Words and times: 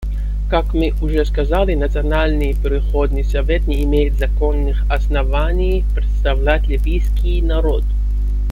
Как 0.49 0.73
мы 0.73 0.95
уже 0.99 1.23
сказали, 1.25 1.75
Национальный 1.75 2.55
переходный 2.55 3.23
совет 3.23 3.67
не 3.67 3.83
имеет 3.83 4.15
законных 4.17 4.83
оснований 4.89 5.85
представлять 5.93 6.65
ливийский 6.67 7.39
народ. 7.43 7.83